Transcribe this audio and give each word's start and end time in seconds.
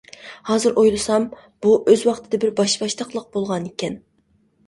ھازىر 0.51 0.71
ئويلىسام 0.83 1.27
بۇ 1.65 1.75
ئۆز 1.91 2.05
ۋاقتىدا 2.09 2.41
بىر 2.45 2.53
باشباشتاقلىق 2.61 3.27
بولغانىكەن. 3.37 4.01